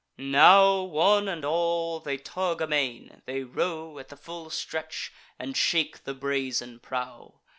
Now, 0.17 0.81
one 0.81 1.27
and 1.27 1.45
all, 1.45 1.99
they 1.99 2.17
tug 2.17 2.59
amain; 2.59 3.21
they 3.27 3.43
row 3.43 3.99
At 3.99 4.09
the 4.09 4.17
full 4.17 4.49
stretch, 4.49 5.13
and 5.37 5.55
shake 5.55 6.05
the 6.05 6.15
brazen 6.15 6.79
prow. 6.79 7.41